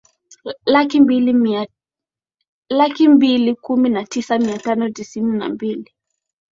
[2.75, 5.93] laki mbili kumi na tisa mia tano tisini na mbili